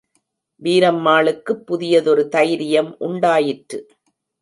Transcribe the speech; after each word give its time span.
வீரம்மாளுக்குப் 0.61 1.63
புதியதொரு 1.65 2.27
தைரியம் 2.27 2.95
உண்டாயிற்று. 2.99 3.79